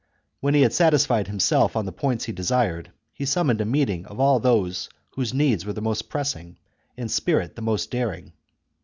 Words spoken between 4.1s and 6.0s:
all whose needs were the